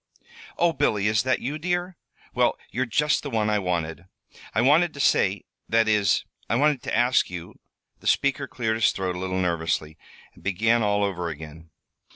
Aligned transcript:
"Oh, 0.57 0.73
Billy, 0.73 1.05
is 1.05 1.21
that 1.21 1.41
you, 1.41 1.59
dear? 1.59 1.95
Well, 2.33 2.57
you're 2.71 2.87
just 2.87 3.21
the 3.21 3.29
one 3.29 3.51
I 3.51 3.59
wanted. 3.59 4.05
I 4.55 4.59
wanted 4.61 4.95
to 4.95 4.99
say 4.99 5.43
that 5.69 5.87
is, 5.87 6.25
I 6.49 6.55
wanted 6.55 6.81
to 6.81 6.97
ask 6.97 7.29
you" 7.29 7.59
The 7.99 8.07
speaker 8.07 8.47
cleared 8.47 8.77
his 8.77 8.93
throat 8.93 9.15
a 9.15 9.19
little 9.19 9.37
nervously, 9.37 9.99
and 10.33 10.41
began 10.43 10.81
all 10.81 11.03
over 11.03 11.29
again. 11.29 11.69